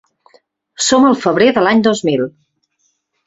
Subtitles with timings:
[0.85, 2.27] Som al febrer de l'any dos mil.